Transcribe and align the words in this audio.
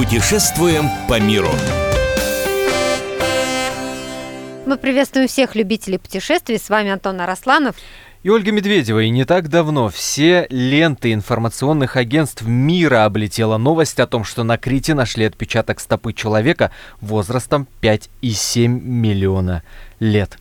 Путешествуем 0.00 0.88
по 1.10 1.20
миру. 1.20 1.50
Мы 4.64 4.78
приветствуем 4.78 5.28
всех 5.28 5.54
любителей 5.54 5.98
путешествий. 5.98 6.58
С 6.58 6.70
вами 6.70 6.90
Антон 6.90 7.20
Арасланов. 7.20 7.76
И 8.22 8.30
Ольга 8.30 8.50
Медведева. 8.50 9.00
И 9.00 9.10
не 9.10 9.26
так 9.26 9.50
давно 9.50 9.90
все 9.90 10.46
ленты 10.48 11.12
информационных 11.12 11.96
агентств 11.96 12.40
мира 12.46 13.04
облетела 13.04 13.58
новость 13.58 14.00
о 14.00 14.06
том, 14.06 14.24
что 14.24 14.42
на 14.42 14.56
Крите 14.56 14.94
нашли 14.94 15.26
отпечаток 15.26 15.80
стопы 15.80 16.14
человека 16.14 16.70
возрастом 17.02 17.68
5,7 17.82 18.68
миллиона 18.68 19.62
лет. 19.98 20.38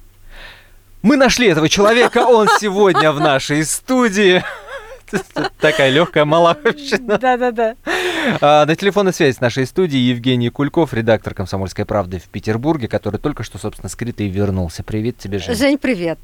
Мы 1.02 1.18
нашли 1.18 1.48
этого 1.50 1.68
человека, 1.68 2.20
он 2.20 2.48
сегодня 2.62 3.12
в 3.12 3.20
нашей 3.20 3.66
студии. 3.66 4.42
Такая 5.60 5.90
легкая 5.90 6.24
малаховщина. 6.24 7.18
Да-да-да. 7.18 7.76
А, 8.42 8.66
на 8.66 8.76
телефонной 8.76 9.14
связи 9.14 9.36
с 9.36 9.42
нашей 9.42 9.66
студией 9.66 10.10
Евгений 10.10 10.50
Кульков, 10.50 10.94
редактор 10.94 11.34
«Комсомольской 11.34 11.86
правды» 11.86 12.20
в 12.20 12.28
Петербурге, 12.30 12.88
который 12.88 13.20
только 13.20 13.44
что, 13.44 13.58
собственно, 13.58 13.90
скрытый 13.90 14.28
вернулся. 14.28 14.84
Привет 14.84 15.18
тебе, 15.18 15.40
Жень. 15.40 15.56
Жень, 15.56 15.78
привет. 15.78 16.20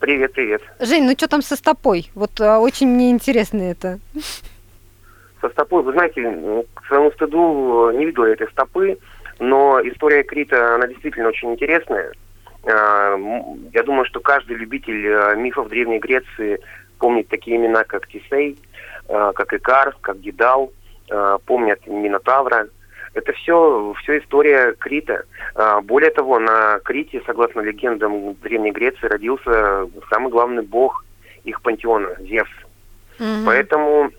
Привет, 0.00 0.32
привет. 0.32 0.62
Жень, 0.80 1.04
ну 1.04 1.12
что 1.12 1.28
там 1.28 1.42
со 1.42 1.56
стопой? 1.56 2.10
Вот 2.14 2.40
а, 2.40 2.60
очень 2.60 2.88
мне 2.88 3.10
интересно 3.10 3.62
это. 3.62 3.98
Со 5.40 5.48
стопой, 5.50 5.82
вы 5.82 5.92
знаете, 5.92 6.64
к 6.74 6.86
своему 6.86 7.10
стыду 7.12 7.90
не 7.90 8.06
видел 8.06 8.24
я 8.26 8.32
этой 8.32 8.48
стопы, 8.48 8.98
но 9.38 9.80
история 9.84 10.22
Крита, 10.22 10.76
она 10.76 10.86
действительно 10.86 11.28
очень 11.28 11.52
интересная. 11.52 12.12
А, 12.64 13.16
я 13.72 13.82
думаю, 13.82 14.04
что 14.06 14.20
каждый 14.20 14.56
любитель 14.56 15.12
а, 15.12 15.34
мифов 15.34 15.68
Древней 15.68 15.98
Греции 15.98 16.58
помнит 16.98 17.28
такие 17.28 17.56
имена, 17.56 17.84
как 17.84 18.08
Тисей, 18.08 18.58
как 19.06 19.54
Икар, 19.54 19.96
как 20.00 20.18
Гидал, 20.20 20.72
помнят 21.46 21.86
Минотавра, 21.86 22.68
это 23.14 23.32
все, 23.32 23.94
все 24.02 24.18
история 24.18 24.74
Крита. 24.78 25.24
А, 25.54 25.80
более 25.80 26.10
того, 26.10 26.38
на 26.38 26.78
Крите, 26.80 27.22
согласно 27.26 27.60
легендам 27.60 28.34
Древней 28.34 28.70
Греции, 28.70 29.06
родился 29.06 29.86
самый 30.10 30.30
главный 30.30 30.62
бог 30.62 31.04
их 31.44 31.60
пантеона, 31.62 32.10
Зевс. 32.20 32.50
Угу. 33.18 33.46
Поэтому 33.46 34.10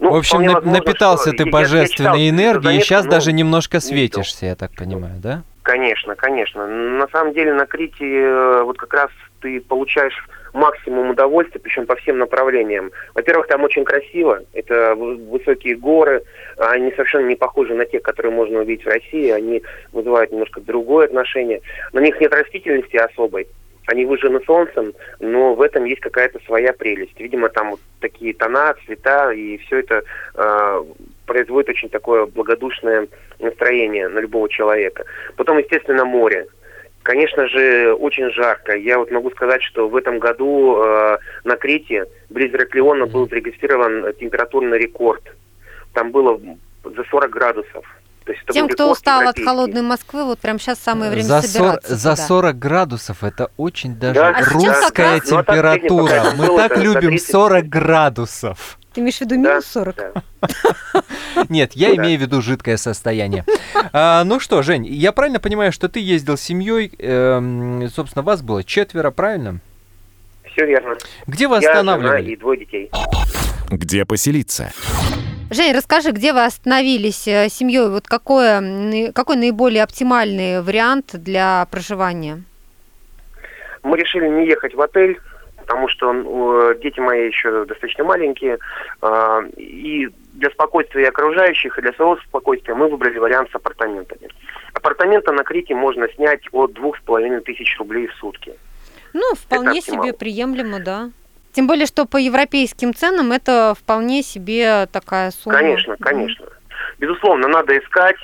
ну, 0.00 0.10
в 0.12 0.16
общем, 0.16 0.42
на, 0.42 0.54
возможно, 0.54 0.78
напитался 0.78 1.32
ты 1.32 1.46
божественной 1.46 2.28
энергией, 2.28 2.78
и 2.78 2.80
сейчас 2.80 3.06
даже 3.06 3.32
немножко 3.32 3.80
светишься, 3.80 4.46
я 4.46 4.54
так 4.54 4.72
понимаю, 4.74 5.14
да? 5.16 5.42
Конечно, 5.62 6.14
конечно. 6.14 6.66
На 6.66 7.08
самом 7.08 7.32
деле 7.32 7.54
на 7.54 7.66
Крите 7.66 8.04
э, 8.04 8.62
вот 8.64 8.78
как 8.78 8.92
раз 8.94 9.10
ты 9.42 9.60
получаешь 9.60 10.16
максимум 10.54 11.10
удовольствия, 11.10 11.60
причем 11.60 11.86
по 11.86 11.96
всем 11.96 12.18
направлениям. 12.18 12.90
Во-первых, 13.14 13.46
там 13.48 13.64
очень 13.64 13.84
красиво, 13.84 14.42
это 14.52 14.94
высокие 14.94 15.76
горы, 15.76 16.22
они 16.58 16.90
совершенно 16.92 17.26
не 17.26 17.36
похожи 17.36 17.74
на 17.74 17.84
те, 17.84 18.00
которые 18.00 18.32
можно 18.32 18.60
увидеть 18.60 18.84
в 18.84 18.88
России, 18.88 19.30
они 19.30 19.62
вызывают 19.92 20.30
немножко 20.30 20.60
другое 20.60 21.06
отношение. 21.06 21.60
На 21.92 22.00
них 22.00 22.20
нет 22.20 22.32
растительности 22.32 22.96
особой, 22.96 23.46
они 23.86 24.04
выжжены 24.04 24.40
солнцем, 24.46 24.94
но 25.20 25.54
в 25.54 25.62
этом 25.62 25.84
есть 25.84 26.00
какая-то 26.00 26.38
своя 26.46 26.72
прелесть. 26.72 27.18
Видимо, 27.18 27.48
там 27.48 27.72
вот 27.72 27.80
такие 28.00 28.32
тона, 28.34 28.74
цвета, 28.86 29.32
и 29.32 29.56
все 29.58 29.80
это 29.80 30.04
э, 30.34 30.84
производит 31.26 31.70
очень 31.70 31.88
такое 31.88 32.26
благодушное 32.26 33.08
настроение 33.40 34.08
на 34.08 34.20
любого 34.20 34.48
человека. 34.48 35.04
Потом, 35.36 35.58
естественно, 35.58 36.04
море. 36.04 36.46
Конечно 37.02 37.48
же, 37.48 37.94
очень 37.94 38.30
жарко. 38.30 38.76
Я 38.76 38.98
вот 38.98 39.10
могу 39.10 39.30
сказать, 39.30 39.62
что 39.62 39.88
в 39.88 39.96
этом 39.96 40.18
году 40.18 40.76
э, 40.76 41.18
на 41.44 41.56
Крите, 41.56 42.06
близ 42.30 42.52
Ираклиона, 42.54 43.06
был 43.06 43.28
зарегистрирован 43.28 44.12
температурный 44.20 44.78
рекорд. 44.78 45.22
Там 45.94 46.12
было 46.12 46.40
за 46.84 47.04
40 47.10 47.30
градусов. 47.30 47.84
То 48.24 48.32
есть 48.32 48.44
Тем, 48.52 48.68
кто 48.68 48.90
устал 48.90 49.26
от 49.26 49.38
холодной 49.38 49.82
Москвы, 49.82 50.24
вот 50.24 50.38
прямо 50.38 50.58
сейчас 50.58 50.78
самое 50.78 51.10
время 51.10 51.24
за 51.24 51.42
собираться. 51.42 51.88
40, 51.96 52.00
за 52.00 52.16
40 52.16 52.58
градусов 52.58 53.24
это 53.24 53.50
очень 53.56 53.96
даже 53.96 54.20
да, 54.20 54.32
русская 54.52 55.16
а 55.16 55.20
температура. 55.20 56.32
Мы 56.36 56.46
так 56.56 56.76
любим 56.76 57.18
40 57.18 57.68
градусов. 57.68 58.78
Ты 58.92 59.00
имеешь 59.00 59.18
в 59.18 59.20
виду 59.22 59.36
минус 59.36 59.66
40? 59.66 60.14
Нет, 61.48 61.72
я 61.72 61.94
имею 61.96 62.18
в 62.18 62.22
виду 62.22 62.42
жидкое 62.42 62.76
состояние. 62.76 63.44
А, 63.94 64.24
ну 64.24 64.40
что, 64.40 64.62
Жень, 64.62 64.86
я 64.86 65.12
правильно 65.12 65.38
понимаю, 65.38 65.70
что 65.70 65.88
ты 65.88 66.00
ездил 66.00 66.38
с 66.38 66.40
семьей, 66.40 66.92
э, 66.98 67.88
собственно, 67.92 68.22
вас 68.22 68.40
было 68.40 68.64
четверо, 68.64 69.10
правильно? 69.10 69.60
Все 70.44 70.64
верно. 70.64 70.96
Где 71.26 71.46
вы 71.48 71.58
останавливали? 71.58 72.30
И 72.30 72.36
двое 72.36 72.60
детей. 72.60 72.90
Где 73.70 74.06
поселиться? 74.06 74.72
Жень, 75.50 75.74
расскажи, 75.74 76.12
где 76.12 76.32
вы 76.32 76.44
остановились 76.44 77.28
э, 77.28 77.48
семьей? 77.50 77.88
Вот 77.88 78.06
какой, 78.06 79.12
какой 79.12 79.36
наиболее 79.36 79.82
оптимальный 79.82 80.62
вариант 80.62 81.10
для 81.12 81.66
проживания? 81.70 82.42
Мы 83.82 83.98
решили 83.98 84.28
не 84.28 84.46
ехать 84.46 84.74
в 84.74 84.80
отель, 84.80 85.18
потому 85.72 85.88
что 85.88 86.74
дети 86.74 87.00
мои 87.00 87.28
еще 87.28 87.64
достаточно 87.64 88.04
маленькие, 88.04 88.58
а, 89.00 89.40
и 89.56 90.08
для 90.34 90.50
спокойствия 90.50 91.08
окружающих, 91.08 91.78
и 91.78 91.82
для 91.82 91.92
своего 91.94 92.18
спокойствия 92.28 92.74
мы 92.74 92.88
выбрали 92.88 93.16
вариант 93.18 93.50
с 93.50 93.54
апартаментами. 93.54 94.28
Апартаменты 94.74 95.32
на 95.32 95.44
Крите 95.44 95.74
можно 95.74 96.08
снять 96.14 96.42
от 96.52 96.74
двух 96.74 96.98
с 96.98 97.00
половиной 97.00 97.40
тысяч 97.40 97.78
рублей 97.78 98.06
в 98.06 98.14
сутки. 98.16 98.52
Ну, 99.14 99.34
вполне 99.34 99.80
себе 99.80 100.12
приемлемо, 100.12 100.78
да. 100.78 101.10
Тем 101.52 101.66
более, 101.66 101.86
что 101.86 102.04
по 102.04 102.18
европейским 102.18 102.92
ценам 102.92 103.32
это 103.32 103.74
вполне 103.74 104.22
себе 104.22 104.86
такая 104.92 105.30
сумма. 105.30 105.56
Конечно, 105.56 105.96
конечно. 105.98 106.46
Безусловно, 106.98 107.48
надо 107.48 107.78
искать, 107.78 108.16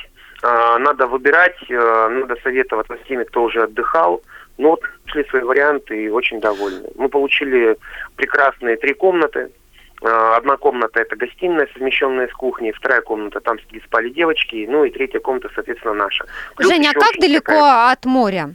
надо 0.43 1.07
выбирать, 1.07 1.57
а, 1.71 2.09
надо 2.09 2.37
советоваться 2.43 2.97
с 2.97 3.09
теми, 3.09 3.25
кто 3.25 3.45
уже 3.45 3.65
отдыхал, 3.65 4.23
ну 4.57 4.71
вот 4.71 4.83
нашли 5.07 5.25
свои 5.25 5.43
варианты 5.43 6.05
и 6.05 6.09
очень 6.09 6.41
довольны. 6.41 6.89
Мы 6.97 7.09
получили 7.09 7.77
прекрасные 8.17 8.77
три 8.77 8.95
комнаты. 8.95 9.51
А, 10.03 10.37
одна 10.37 10.57
комната 10.57 11.01
это 11.01 11.17
гостиная, 11.17 11.69
совмещенная 11.73 12.29
с 12.29 12.33
кухней, 12.33 12.73
вторая 12.73 13.01
комната 13.01 13.41
там 13.41 13.59
спали 13.85 14.11
девочки, 14.11 14.67
ну 14.69 14.85
и 14.85 14.91
третья 14.91 15.19
комната, 15.19 15.51
соответственно, 15.55 15.95
наша. 15.95 16.25
Плюс 16.57 16.71
Женя, 16.71 16.91
а 16.91 17.01
как 17.01 17.21
далеко 17.21 17.53
такая... 17.53 17.93
от 17.93 18.05
моря? 18.05 18.55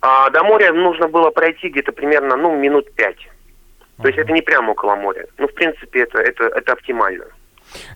А, 0.00 0.30
до 0.30 0.42
моря 0.42 0.72
нужно 0.72 1.08
было 1.08 1.30
пройти 1.30 1.68
где-то 1.68 1.92
примерно, 1.92 2.36
ну, 2.36 2.56
минут 2.56 2.92
пять. 2.94 3.28
То 4.02 4.08
есть 4.08 4.18
это 4.18 4.32
не 4.32 4.42
прямо 4.42 4.72
около 4.72 4.94
моря. 4.94 5.26
Ну, 5.38 5.48
в 5.48 5.54
принципе, 5.54 6.00
это, 6.00 6.18
это, 6.18 6.44
это 6.44 6.72
оптимально. 6.72 7.24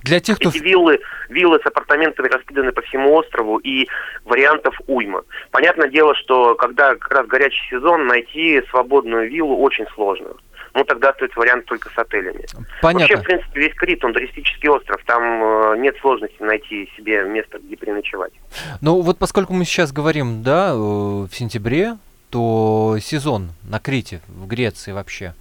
Для 0.02 0.20
тех, 0.20 0.38
кто... 0.38 0.48
Эти 0.48 0.58
виллы, 0.58 1.00
виллы 1.28 1.58
с 1.62 1.66
апартаментами 1.66 2.28
раскиданы 2.28 2.72
по 2.72 2.82
всему 2.82 3.14
острову, 3.14 3.58
и 3.58 3.88
вариантов 4.24 4.74
уйма. 4.86 5.22
Понятное 5.50 5.88
дело, 5.88 6.14
что 6.14 6.54
когда 6.54 6.94
как 6.94 7.10
раз 7.12 7.26
горячий 7.26 7.62
сезон, 7.70 8.06
найти 8.06 8.62
свободную 8.70 9.30
виллу 9.30 9.56
очень 9.58 9.86
сложно. 9.94 10.30
Ну, 10.74 10.84
тогда 10.84 11.12
стоит 11.14 11.34
вариант 11.36 11.66
только 11.66 11.90
с 11.90 11.98
отелями. 11.98 12.44
Понятно. 12.80 13.00
Вообще, 13.00 13.16
в 13.16 13.22
принципе, 13.24 13.60
весь 13.60 13.74
Крит, 13.74 14.04
он 14.04 14.12
туристический 14.12 14.68
остров. 14.68 15.02
Там 15.04 15.22
э, 15.22 15.76
нет 15.78 15.96
сложности 16.00 16.40
найти 16.42 16.88
себе 16.96 17.24
место, 17.24 17.58
где 17.58 17.74
переночевать. 17.74 18.32
Ну, 18.80 19.00
вот 19.00 19.18
поскольку 19.18 19.52
мы 19.52 19.64
сейчас 19.64 19.92
говорим, 19.92 20.42
да, 20.42 20.70
э, 20.70 20.76
в 20.76 21.30
сентябре, 21.32 21.96
то 22.30 22.98
сезон 23.00 23.50
на 23.64 23.80
Крите, 23.80 24.20
в 24.28 24.46
Греции 24.46 24.92
вообще, 24.92 25.34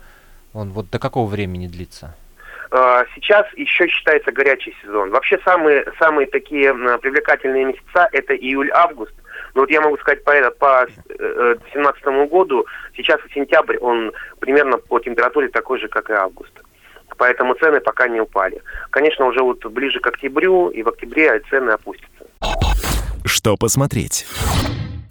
он 0.54 0.72
вот 0.72 0.90
до 0.90 0.98
какого 0.98 1.30
времени 1.30 1.68
длится? 1.68 2.16
А, 2.72 3.04
сейчас 3.16 3.46
еще 3.56 3.88
считается 3.88 4.32
горячий 4.32 4.76
сезон. 4.82 5.10
Вообще 5.10 5.40
самые, 5.44 5.92
самые 5.98 6.28
такие 6.28 6.74
привлекательные 7.00 7.66
месяца 7.66 8.10
это 8.12 8.36
июль-август. 8.36 9.14
Но 9.56 9.62
вот 9.62 9.72
я 9.72 9.82
могу 9.82 9.98
сказать 9.98 10.24
по, 10.24 10.34
по 10.60 10.86
2017 11.08 12.02
э, 12.06 12.26
году, 12.28 12.66
сейчас 12.96 13.20
сентябрь, 13.34 13.78
он 13.78 14.12
примерно 14.40 14.78
по 14.78 15.00
температуре 15.00 15.48
такой 15.48 15.80
же, 15.80 15.88
как 15.88 16.10
и 16.10 16.14
август. 16.14 16.52
Поэтому 17.18 17.56
цены 17.56 17.82
пока 17.82 18.08
не 18.08 18.22
упали. 18.22 18.62
Конечно, 18.92 19.26
уже 19.26 19.42
вот 19.42 19.66
ближе 19.66 20.00
к 20.00 20.08
октябрю, 20.08 20.70
и 20.70 20.84
в 20.84 20.90
октябре 20.90 21.40
цены 21.50 21.72
опустятся. 21.72 22.26
Что 23.26 23.58
посмотреть? 23.58 24.26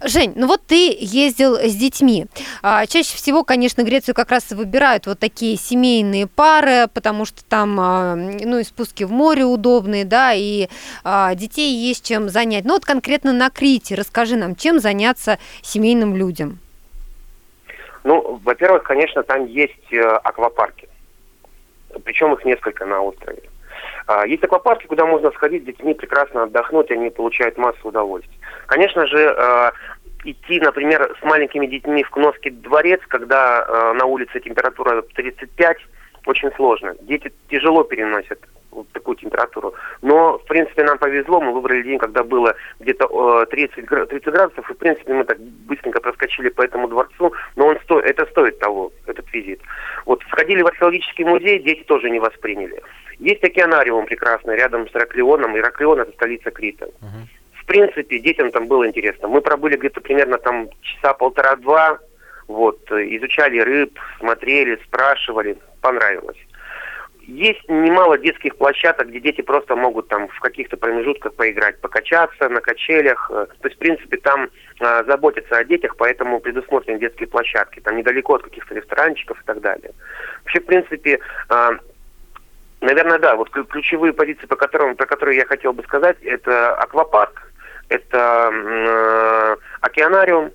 Жень, 0.01 0.33
ну 0.37 0.47
вот 0.47 0.65
ты 0.65 0.97
ездил 1.01 1.57
с 1.57 1.75
детьми. 1.75 2.27
А, 2.63 2.87
чаще 2.87 3.17
всего, 3.17 3.43
конечно, 3.43 3.83
Грецию 3.83 4.15
как 4.15 4.31
раз 4.31 4.53
и 4.53 4.55
выбирают 4.55 5.07
вот 5.07 5.19
такие 5.19 5.57
семейные 5.57 6.29
пары, 6.29 6.87
потому 6.95 7.25
что 7.25 7.45
там, 7.45 7.81
а, 7.81 8.15
ну, 8.15 8.59
и 8.59 8.63
спуски 8.63 9.03
в 9.03 9.11
море 9.11 9.45
удобные, 9.45 10.05
да, 10.05 10.33
и 10.35 10.69
а, 11.03 11.35
детей 11.35 11.75
есть 11.75 12.07
чем 12.07 12.29
занять. 12.29 12.65
Ну 12.65 12.75
вот 12.75 12.85
конкретно 12.85 13.33
на 13.33 13.51
Крите 13.51 13.97
расскажи 13.97 14.37
нам, 14.37 14.55
чем 14.55 14.79
заняться 14.79 15.39
семейным 15.63 16.15
людям. 16.15 16.61
Ну, 18.05 18.41
во-первых, 18.45 18.85
конечно, 18.85 19.25
там 19.25 19.47
есть 19.47 19.93
э, 19.93 20.01
аквапарки. 20.01 20.89
Причем 22.05 22.33
их 22.35 22.45
несколько 22.45 22.87
на 22.87 23.03
острове. 23.03 23.43
А, 24.07 24.27
есть 24.27 24.45
аквапарки, 24.45 24.87
куда 24.87 25.05
можно 25.07 25.33
сходить 25.33 25.65
с 25.65 25.67
детьми, 25.67 25.93
прекрасно 25.93 26.45
отдохнуть, 26.45 26.91
они 26.93 27.11
получают 27.11 27.59
массу 27.59 27.89
удовольствия. 27.89 28.38
Конечно 28.69 29.07
же, 29.07 29.35
э, 29.35 29.71
идти, 30.25 30.61
например, 30.61 31.17
с 31.19 31.25
маленькими 31.25 31.67
детьми 31.67 32.05
в 32.05 32.11
Кносский 32.11 32.51
дворец, 32.51 33.01
когда 33.09 33.65
э, 33.67 33.93
на 33.95 34.05
улице 34.05 34.41
температура 34.41 35.03
35, 35.03 35.79
очень 36.27 36.53
сложно. 36.53 36.95
Дети 37.01 37.33
тяжело 37.51 37.83
переносят 37.83 38.39
вот 38.71 38.87
такую 38.93 39.17
температуру. 39.17 39.73
Но, 40.03 40.37
в 40.37 40.45
принципе, 40.45 40.85
нам 40.85 40.99
повезло, 40.99 41.41
мы 41.41 41.53
выбрали 41.53 41.83
день, 41.83 41.99
когда 41.99 42.23
было 42.23 42.55
где-то 42.79 43.47
30, 43.47 43.87
30 43.87 44.25
градусов, 44.25 44.71
и, 44.71 44.75
в 44.75 44.77
принципе, 44.77 45.15
мы 45.15 45.25
так 45.25 45.41
быстренько 45.41 46.01
проскочили 46.03 46.51
по 46.51 46.61
этому 46.61 46.89
дворцу, 46.89 47.33
но 47.57 47.69
он 47.69 47.79
сто, 47.85 47.99
это 48.01 48.27
стоит 48.27 48.59
того, 48.59 48.93
этот 49.07 49.33
визит. 49.33 49.63
Вот 50.05 50.23
сходили 50.31 50.61
в 50.61 50.67
археологический 50.67 51.25
музей, 51.25 51.59
дети 51.61 51.85
тоже 51.85 52.11
не 52.11 52.21
восприняли. 52.21 52.83
Есть 53.19 53.43
океанариум 53.43 54.05
прекрасный 54.05 54.57
рядом 54.57 54.87
с 54.89 54.95
Ираклионом. 54.95 55.57
Ираклион– 55.57 56.01
это 56.01 56.13
столица 56.13 56.51
Крита. 56.51 56.85
Uh-huh. 56.85 57.38
Принципе, 57.69 58.19
детям 58.19 58.51
там 58.51 58.67
было 58.67 58.89
интересно. 58.89 59.29
Мы 59.29 59.43
пробыли 59.43 59.77
где-то 59.77 60.01
примерно 60.01 60.39
там 60.39 60.71
часа 60.81 61.13
полтора-два, 61.13 61.99
вот, 62.47 62.91
изучали 62.91 63.61
рыб, 63.61 63.99
смотрели, 64.19 64.81
спрашивали, 64.87 65.59
понравилось. 65.83 66.39
Есть 67.21 67.69
немало 67.69 68.17
детских 68.17 68.57
площадок, 68.57 69.09
где 69.09 69.21
дети 69.21 69.43
просто 69.43 69.77
могут 69.77 70.09
там 70.09 70.29
в 70.29 70.41
каких-то 70.41 70.79
промежутках 70.79 71.35
поиграть, 71.35 71.79
покачаться 71.83 72.49
на 72.49 72.63
качелях. 72.63 73.29
То 73.29 73.49
есть, 73.65 73.77
в 73.77 73.79
принципе, 73.79 74.17
там 74.17 74.49
э, 74.81 75.05
заботятся 75.07 75.59
о 75.59 75.65
детях, 75.65 75.97
поэтому 75.99 76.41
предусмотрены 76.41 76.99
детские 76.99 77.29
площадки. 77.29 77.81
Там 77.81 77.99
недалеко 77.99 78.37
от 78.37 78.45
каких-то 78.45 78.75
ресторанчиков 78.75 79.39
и 79.39 79.45
так 79.45 79.61
далее. 79.61 79.93
Вообще, 80.45 80.61
в 80.61 80.65
принципе, 80.65 81.21
э, 81.51 81.71
наверное, 82.81 83.19
да, 83.19 83.37
вот 83.37 83.51
ключевые 83.51 84.15
позиции, 84.15 84.47
по 84.47 84.57
которым, 84.57 84.97
про 84.97 85.05
которые 85.05 85.37
я 85.37 85.45
хотел 85.45 85.75
бы 85.75 85.83
сказать, 85.83 86.17
это 86.23 86.75
аквапарк, 86.77 87.48
это 87.89 88.51
э, 88.53 89.57
океанариум, 89.81 90.53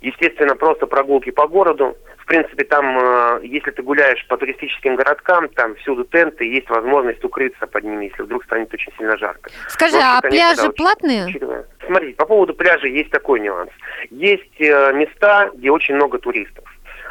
естественно, 0.00 0.56
просто 0.56 0.86
прогулки 0.86 1.30
по 1.30 1.46
городу. 1.46 1.96
В 2.18 2.26
принципе, 2.26 2.64
там, 2.64 2.98
э, 2.98 3.40
если 3.42 3.70
ты 3.72 3.82
гуляешь 3.82 4.24
по 4.28 4.36
туристическим 4.36 4.96
городкам, 4.96 5.48
там 5.48 5.74
всюду 5.76 6.04
тенты, 6.04 6.44
есть 6.44 6.70
возможность 6.70 7.22
укрыться 7.24 7.66
под 7.66 7.84
ними, 7.84 8.06
если 8.06 8.22
вдруг 8.22 8.44
станет 8.44 8.72
очень 8.72 8.92
сильно 8.96 9.16
жарко. 9.18 9.50
Скажи, 9.68 9.96
Вообще, 9.96 10.18
а 10.18 10.30
пляжи 10.30 10.72
платные? 10.72 11.26
Очень... 11.26 11.40
Смотрите, 11.84 12.16
по 12.16 12.26
поводу 12.26 12.54
пляжа 12.54 12.86
есть 12.86 13.10
такой 13.10 13.40
нюанс. 13.40 13.70
Есть 14.10 14.60
э, 14.60 14.92
места, 14.94 15.50
где 15.54 15.70
очень 15.70 15.96
много 15.96 16.18
туристов. 16.18 16.64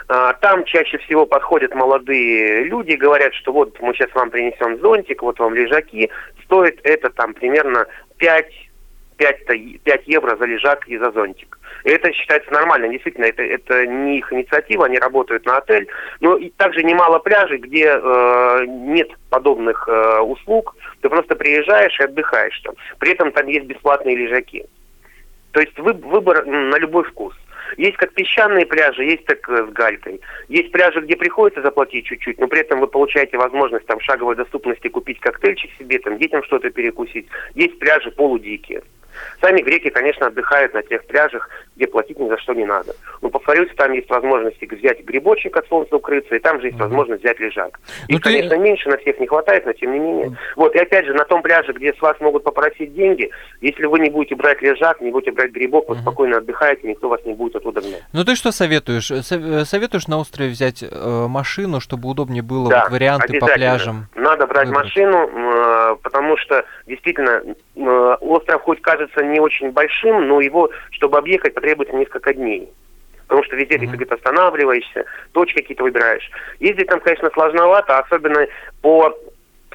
Э, 0.07 0.33
там 0.41 0.63
чаще 0.65 0.97
всего 0.99 1.25
подходят 1.25 1.75
молодые 1.75 2.63
люди, 2.63 2.93
говорят, 2.93 3.33
что 3.33 3.51
вот 3.51 3.79
мы 3.81 3.93
сейчас 3.93 4.13
вам 4.13 4.29
принесем 4.29 4.79
зонтик, 4.79 5.21
вот 5.21 5.39
вам 5.39 5.53
лежаки. 5.53 6.09
Стоит 6.45 6.79
это 6.83 7.09
там 7.09 7.33
примерно 7.33 7.85
5 8.17 8.70
5, 9.21 9.83
5 9.83 10.07
евро 10.07 10.35
за 10.35 10.45
лежак 10.45 10.87
и 10.87 10.97
за 10.97 11.11
зонтик. 11.11 11.59
И 11.83 11.89
это 11.89 12.11
считается 12.11 12.51
нормально. 12.51 12.89
Действительно, 12.89 13.25
это, 13.25 13.43
это 13.43 13.85
не 13.85 14.17
их 14.17 14.33
инициатива, 14.33 14.85
они 14.85 14.97
работают 14.97 15.45
на 15.45 15.57
отель. 15.57 15.87
Но 16.21 16.37
и 16.37 16.49
также 16.49 16.83
немало 16.83 17.19
пляжей, 17.19 17.59
где 17.59 17.85
э, 17.85 18.65
нет 18.67 19.09
подобных 19.29 19.87
э, 19.87 20.19
услуг. 20.21 20.75
Ты 21.01 21.09
просто 21.09 21.35
приезжаешь 21.35 21.99
и 21.99 22.03
отдыхаешь 22.03 22.59
там. 22.61 22.73
При 22.97 23.11
этом 23.11 23.31
там 23.31 23.45
есть 23.47 23.65
бесплатные 23.65 24.15
лежаки. 24.15 24.65
То 25.51 25.61
есть 25.61 25.77
вы, 25.77 25.93
выбор 25.93 26.45
на 26.45 26.77
любой 26.79 27.03
вкус. 27.03 27.35
Есть 27.77 27.97
как 27.97 28.13
песчаные 28.13 28.65
пляжи, 28.65 29.03
есть 29.03 29.25
так 29.25 29.47
э, 29.49 29.67
с 29.67 29.71
галькой. 29.71 30.19
Есть 30.49 30.71
пляжи, 30.71 30.99
где 31.01 31.15
приходится 31.15 31.61
заплатить 31.61 32.05
чуть-чуть, 32.05 32.39
но 32.39 32.47
при 32.47 32.61
этом 32.61 32.79
вы 32.79 32.87
получаете 32.87 33.37
возможность 33.37 33.85
там 33.85 33.99
шаговой 34.01 34.35
доступности 34.35 34.87
купить 34.87 35.19
коктейльчик 35.19 35.69
себе, 35.77 35.99
там 35.99 36.17
детям 36.17 36.43
что-то 36.43 36.71
перекусить. 36.71 37.27
Есть 37.53 37.77
пляжи 37.77 38.09
полудикие. 38.11 38.81
Сами 39.41 39.61
греки, 39.61 39.89
конечно, 39.89 40.27
отдыхают 40.27 40.73
на 40.73 40.83
тех 40.83 41.05
пляжах, 41.05 41.49
где 41.81 41.87
платить 41.87 42.19
ни 42.19 42.27
за 42.29 42.37
что 42.37 42.53
не 42.53 42.65
надо. 42.65 42.93
Но, 43.21 43.29
повторюсь, 43.29 43.69
там 43.75 43.91
есть 43.93 44.09
возможность 44.09 44.61
взять 44.61 45.03
грибочек 45.03 45.57
от 45.57 45.67
солнца 45.67 45.95
укрыться, 45.95 46.35
и 46.35 46.39
там 46.39 46.61
же 46.61 46.67
есть 46.67 46.79
возможность 46.79 47.23
взять 47.23 47.39
лежак. 47.39 47.79
Ну, 48.07 48.17
Их, 48.17 48.21
ты... 48.21 48.29
конечно, 48.29 48.55
меньше, 48.57 48.89
на 48.89 48.97
всех 48.97 49.19
не 49.19 49.25
хватает, 49.25 49.65
но 49.65 49.73
тем 49.73 49.93
не 49.93 49.99
менее. 49.99 50.37
Вот, 50.55 50.75
и 50.75 50.79
опять 50.79 51.05
же, 51.05 51.13
на 51.13 51.25
том 51.25 51.41
пляже, 51.41 51.73
где 51.73 51.93
с 51.93 52.01
вас 52.01 52.19
могут 52.19 52.43
попросить 52.43 52.93
деньги, 52.93 53.31
если 53.61 53.85
вы 53.85 53.99
не 53.99 54.11
будете 54.11 54.35
брать 54.35 54.61
лежак, 54.61 55.01
не 55.01 55.11
будете 55.11 55.31
брать 55.31 55.51
грибок, 55.51 55.89
вы 55.89 55.95
спокойно 55.95 56.37
отдыхаете, 56.37 56.87
никто 56.87 57.09
вас 57.09 57.21
не 57.25 57.33
будет 57.33 57.55
оттуда 57.55 57.81
гнать. 57.81 58.03
Ну 58.13 58.23
ты 58.23 58.35
что 58.35 58.51
советуешь? 58.51 59.09
Э, 59.09 59.21
советуешь 59.65 60.07
на 60.07 60.19
острове 60.19 60.51
взять 60.51 60.83
э, 60.83 61.25
машину, 61.27 61.79
чтобы 61.79 62.09
удобнее 62.09 62.43
было 62.43 62.69
да, 62.69 62.83
вот 62.83 62.91
варианты 62.91 63.39
по 63.39 63.47
пляжам? 63.47 64.07
Надо 64.13 64.45
брать 64.45 64.67
выбрать. 64.67 64.85
машину, 64.85 65.27
э, 65.27 65.95
потому 66.03 66.37
что 66.37 66.63
действительно 66.85 67.41
э, 67.75 68.15
остров 68.21 68.61
хоть 68.61 68.81
кажется 68.81 69.23
не 69.23 69.39
очень 69.39 69.71
большим, 69.71 70.27
но 70.27 70.41
его, 70.41 70.69
чтобы 70.91 71.17
объехать, 71.17 71.53
потребуется 71.53 71.70
несколько 71.93 72.33
дней. 72.33 72.69
Потому 73.27 73.43
что 73.43 73.55
везде 73.55 73.75
mm-hmm. 73.75 73.91
ты 73.91 73.95
где-то 73.95 74.15
останавливаешься, 74.15 75.05
точки 75.31 75.61
какие-то 75.61 75.83
выбираешь. 75.83 76.29
Ездить 76.59 76.87
там, 76.87 76.99
конечно, 76.99 77.29
сложновато, 77.31 77.99
особенно 77.99 78.45
по 78.81 79.17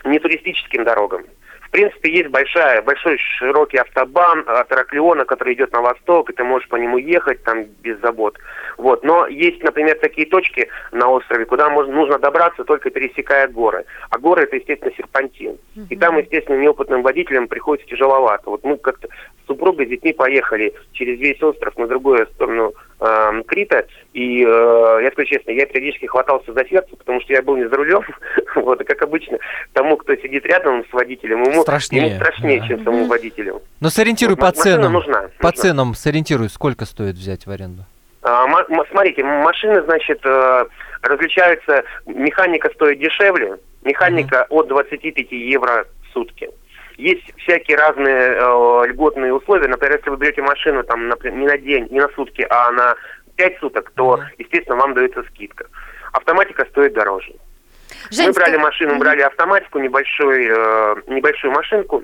нетуристическим 0.05 0.85
дорогам. 0.85 1.25
В 1.67 1.71
принципе, 1.71 2.11
есть 2.11 2.29
большая, 2.29 2.83
большой 2.83 3.19
широкий 3.19 3.79
автобан 3.79 4.45
от 4.47 4.73
Ираклиона, 4.73 5.25
который 5.25 5.55
идет 5.55 5.73
на 5.73 5.81
восток, 5.81 6.31
и 6.31 6.33
ты 6.33 6.45
можешь 6.45 6.69
по 6.69 6.77
нему 6.77 6.99
ехать 6.99 7.43
там 7.43 7.65
без 7.83 7.99
забот. 8.01 8.39
Вот. 8.79 9.05
Но 9.05 9.27
есть, 9.27 9.63
например, 9.63 9.99
такие 10.01 10.27
точки 10.27 10.69
на 10.93 11.09
острове, 11.09 11.45
куда 11.45 11.69
можно, 11.69 11.95
нужно 11.95 12.19
добраться, 12.19 12.65
только 12.65 12.91
пересекая 12.91 13.49
горы. 13.49 13.85
А 14.11 14.19
горы 14.19 14.43
это, 14.43 14.57
естественно, 14.57 14.93
серпантин. 14.97 15.53
Uh-huh. 15.53 15.87
И 15.91 15.97
там, 15.97 16.19
естественно, 16.19 16.59
неопытным 16.59 17.03
водителям 17.03 17.49
приходится 17.49 17.89
тяжеловато. 17.89 18.51
Вот 18.51 18.65
мы 18.65 18.77
как-то 18.77 19.09
с 19.09 19.47
супругой, 19.47 19.87
с 19.87 19.89
детьми 19.89 20.13
поехали 20.13 20.75
через 20.93 21.19
весь 21.19 21.43
остров 21.43 21.77
на 21.77 21.87
другую 21.87 22.27
сторону 22.29 22.75
э, 23.01 23.43
Крита. 23.47 23.87
И 24.13 24.43
э, 24.43 25.01
я 25.03 25.11
скажу 25.13 25.29
честно, 25.29 25.51
я 25.51 25.67
периодически 25.67 26.07
хватался 26.07 26.53
за 26.53 26.65
сердце, 26.67 26.97
потому 26.97 27.21
что 27.21 27.33
я 27.33 27.43
был 27.43 27.57
не 27.57 27.69
за 27.69 27.77
рулем. 27.77 28.03
вот, 28.57 28.81
и 28.81 28.85
как 28.85 29.03
обычно, 29.03 29.39
тому, 29.73 29.97
кто 29.97 30.15
сидит 30.17 30.45
рядом 30.47 30.85
с 30.89 30.93
водителем, 30.93 31.43
ему 31.43 31.63
страшнее, 31.63 32.09
ему 32.09 32.17
страшнее 32.17 32.67
чем 32.67 32.85
самому 32.85 33.07
водителю. 33.07 33.63
Но 33.81 33.91
сориентируй 33.91 34.37
вот, 34.37 34.41
по 34.41 34.53
ценам. 34.53 34.93
Нужна, 34.93 35.31
по 35.39 35.49
нужна. 35.49 35.63
ценам 35.63 35.95
сориентируй, 35.95 36.49
сколько 36.49 36.85
стоит 36.85 37.17
взять 37.17 37.47
в 37.47 37.51
аренду? 37.51 37.85
А, 38.23 38.45
смотрите, 38.91 39.23
машины, 39.23 39.83
значит, 39.83 40.21
э, 40.25 40.65
различаются, 41.03 41.85
механика 42.07 42.71
стоит 42.75 42.99
дешевле, 42.99 43.59
механика 43.85 44.47
mm-hmm. 44.51 44.59
от 44.59 44.69
25 44.69 45.33
евро 45.33 45.87
в 46.03 46.13
сутки. 46.13 46.51
Есть 46.97 47.33
всякие 47.39 47.77
разные 47.77 48.37
э, 48.37 48.87
льготные 48.89 49.33
условия. 49.33 49.69
Например, 49.69 49.97
если 49.97 50.11
вы 50.11 50.17
берете 50.17 50.43
машину 50.43 50.83
там, 50.83 51.09
например, 51.09 51.39
не 51.39 51.47
на 51.47 51.59
день, 51.59 51.89
не 51.91 52.01
на 52.01 52.09
сутки, 52.11 52.47
а 52.49 52.71
на 52.73 52.95
5 53.37 53.59
суток, 53.61 53.93
то, 53.95 54.21
естественно, 54.39 54.77
вам 54.77 54.95
дается 54.95 55.23
скидка. 55.31 55.67
Автоматика 56.13 56.67
стоит 56.71 56.95
дороже. 56.95 57.35
Женская... 58.11 58.27
Мы 58.27 58.33
брали 58.33 58.57
машину, 58.57 58.99
брали 58.99 59.21
автоматику, 59.21 59.79
небольшой, 59.79 60.47
э, 60.47 60.97
небольшую 61.09 61.53
машинку, 61.53 62.03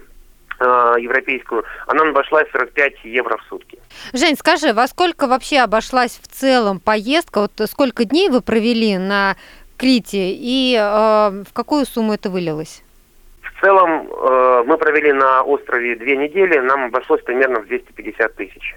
Э, 0.65 0.95
европейскую, 1.01 1.65
она 1.89 2.09
обошлась 2.09 2.47
45 2.53 3.05
евро 3.05 3.37
в 3.37 3.43
сутки. 3.49 3.81
Жень, 4.13 4.37
скажи, 4.37 4.73
во 4.73 4.87
сколько 4.87 5.27
вообще 5.27 5.59
обошлась 5.59 6.21
в 6.23 6.29
целом 6.29 6.79
поездка? 6.79 7.41
Вот 7.41 7.69
сколько 7.69 8.05
дней 8.05 8.29
вы 8.29 8.43
провели 8.43 8.97
на 8.97 9.37
Крите 9.77 10.31
и 10.31 10.77
э, 10.79 11.43
в 11.49 11.53
какую 11.53 11.85
сумму 11.85 12.13
это 12.13 12.31
вылилось? 12.31 12.85
В 13.63 13.65
целом 13.65 14.09
э, 14.11 14.65
мы 14.67 14.77
провели 14.77 15.13
на 15.13 15.45
острове 15.45 15.95
две 15.95 16.17
недели, 16.17 16.59
нам 16.59 16.87
обошлось 16.87 17.23
примерно 17.23 17.61
в 17.61 17.69
250 17.69 18.35
тысяч. 18.35 18.75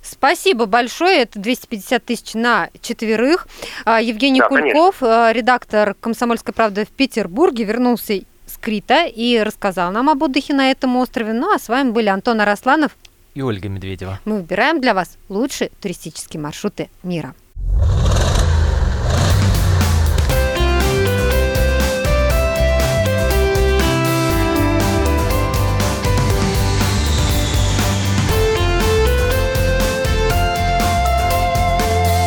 Спасибо 0.00 0.66
большое. 0.66 1.22
Это 1.22 1.40
250 1.40 2.04
тысяч 2.04 2.34
на 2.34 2.68
четверых. 2.80 3.48
А, 3.84 4.00
Евгений 4.00 4.38
да, 4.38 4.48
Кульков, 4.48 5.00
конечно. 5.00 5.28
Э, 5.28 5.32
редактор 5.32 5.94
«Комсомольской 6.00 6.54
правды» 6.54 6.84
в 6.84 6.90
Петербурге, 6.90 7.64
вернулся 7.64 8.20
Крита 8.64 9.04
и 9.04 9.38
рассказал 9.40 9.92
нам 9.92 10.08
об 10.08 10.22
отдыхе 10.22 10.54
на 10.54 10.70
этом 10.70 10.96
острове. 10.96 11.34
Ну 11.34 11.52
а 11.52 11.58
с 11.58 11.68
вами 11.68 11.90
были 11.90 12.08
Антон 12.08 12.40
Арасланов 12.40 12.96
и 13.34 13.42
Ольга 13.42 13.68
Медведева. 13.68 14.20
Мы 14.24 14.36
выбираем 14.36 14.80
для 14.80 14.94
вас 14.94 15.18
лучшие 15.28 15.70
туристические 15.82 16.40
маршруты 16.40 16.88
мира. 17.02 17.34